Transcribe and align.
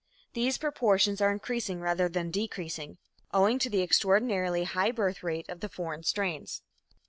These 0.33 0.57
proportions 0.57 1.21
are 1.21 1.29
increasing 1.31 1.79
rather 1.79 2.09
than 2.09 2.31
decreasing, 2.31 2.97
owing 3.31 3.59
to 3.59 3.69
the 3.69 3.81
extraordinarily 3.83 4.63
high 4.63 4.89
birth 4.89 5.21
rate 5.21 5.47
of 5.47 5.59
the 5.59 5.69
foreign 5.69 6.01
strains. 6.01 6.63